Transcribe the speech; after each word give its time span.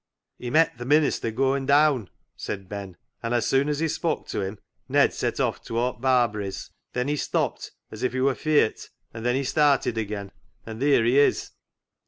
"He 0.39 0.49
met 0.49 0.79
th' 0.79 0.85
minister 0.87 1.29
goin' 1.29 1.67
daan," 1.67 2.09
said 2.35 2.67
Ben," 2.67 2.97
an' 3.21 3.33
as 3.33 3.45
soon 3.45 3.69
as 3.69 3.77
he 3.77 3.85
spok' 3.87 4.27
to 4.29 4.41
him 4.41 4.57
Ned 4.89 5.13
set 5.13 5.39
off 5.39 5.63
towart 5.63 6.01
Barbary's. 6.01 6.71
Then 6.93 7.07
he 7.07 7.15
stopt 7.15 7.69
as 7.91 8.01
if 8.01 8.13
he 8.13 8.21
wor 8.21 8.33
feart, 8.33 8.89
and 9.13 9.23
then 9.23 9.35
he 9.35 9.43
started 9.43 9.99
again, 9.99 10.31
and 10.65 10.79
theer 10.79 11.03
he 11.05 11.19
is." 11.19 11.51